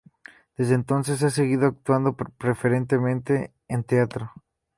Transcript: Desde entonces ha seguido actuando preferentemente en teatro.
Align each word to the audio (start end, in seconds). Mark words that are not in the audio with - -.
Desde 0.57 0.73
entonces 0.73 1.21
ha 1.21 1.29
seguido 1.29 1.67
actuando 1.67 2.17
preferentemente 2.17 3.53
en 3.67 3.83
teatro. 3.83 4.31